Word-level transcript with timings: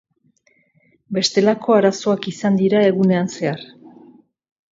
Bestelako 1.17 1.75
arazoak 1.81 2.27
izan 2.33 2.57
dira 2.61 2.81
egunean 2.93 3.29
zehar. 3.35 3.61